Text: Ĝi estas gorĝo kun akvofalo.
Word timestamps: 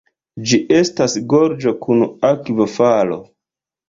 Ĝi 0.51 0.57
estas 0.77 1.17
gorĝo 1.33 1.73
kun 1.83 2.01
akvofalo. 2.31 3.19